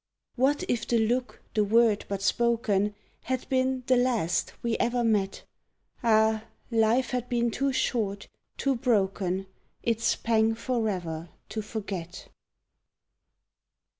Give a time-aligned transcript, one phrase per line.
[0.35, 5.43] What if the look, the word, but spoken, Had been "the last" we ever met?
[6.01, 6.45] Ah!
[6.71, 8.27] Life had been too short,
[8.57, 9.45] too broken,
[9.83, 12.29] Its pang forever to forget!